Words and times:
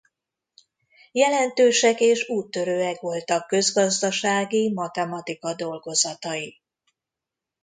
Jelentősek 1.11 1.99
és 1.99 2.29
úttörőek 2.29 2.99
voltak 3.01 3.47
közgazdasági 3.47 4.71
matematika 4.73 5.53
dolgozatai. 5.55 6.61